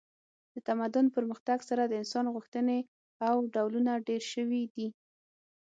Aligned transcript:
د 0.53 0.55
تمدن 0.67 1.05
پرمختګ 1.15 1.59
سره 1.69 1.83
د 1.85 1.93
انسان 2.01 2.25
غوښتنې 2.35 2.79
او 3.27 3.35
ډولونه 3.53 3.91
ډیر 4.07 4.21
شوي 4.33 4.63
دي 4.75 4.87